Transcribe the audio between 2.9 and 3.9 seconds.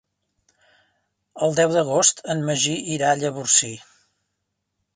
irà a Llavorsí.